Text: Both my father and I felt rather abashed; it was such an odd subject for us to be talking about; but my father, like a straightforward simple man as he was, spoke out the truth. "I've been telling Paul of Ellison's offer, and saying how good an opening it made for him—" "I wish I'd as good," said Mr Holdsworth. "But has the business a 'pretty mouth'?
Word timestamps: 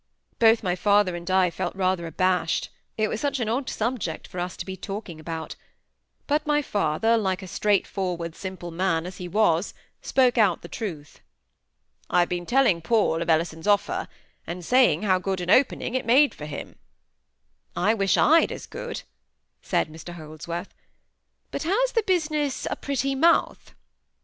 Both 0.39 0.63
my 0.63 0.75
father 0.75 1.15
and 1.15 1.29
I 1.29 1.51
felt 1.51 1.75
rather 1.75 2.07
abashed; 2.07 2.69
it 2.97 3.07
was 3.07 3.21
such 3.21 3.39
an 3.39 3.47
odd 3.47 3.69
subject 3.69 4.27
for 4.27 4.39
us 4.39 4.57
to 4.57 4.65
be 4.65 4.75
talking 4.75 5.19
about; 5.19 5.55
but 6.25 6.43
my 6.47 6.63
father, 6.63 7.19
like 7.19 7.43
a 7.43 7.47
straightforward 7.47 8.35
simple 8.35 8.71
man 8.71 9.05
as 9.05 9.17
he 9.17 9.27
was, 9.27 9.75
spoke 10.01 10.39
out 10.39 10.63
the 10.63 10.67
truth. 10.67 11.19
"I've 12.09 12.29
been 12.29 12.47
telling 12.47 12.81
Paul 12.81 13.21
of 13.21 13.29
Ellison's 13.29 13.67
offer, 13.67 14.07
and 14.47 14.65
saying 14.65 15.03
how 15.03 15.19
good 15.19 15.39
an 15.39 15.51
opening 15.51 15.93
it 15.93 16.07
made 16.07 16.33
for 16.33 16.45
him—" 16.47 16.79
"I 17.75 17.93
wish 17.93 18.17
I'd 18.17 18.51
as 18.51 18.65
good," 18.65 19.03
said 19.61 19.87
Mr 19.87 20.15
Holdsworth. 20.15 20.73
"But 21.51 21.61
has 21.61 21.91
the 21.91 22.01
business 22.07 22.65
a 22.71 22.75
'pretty 22.75 23.13
mouth'? 23.13 23.75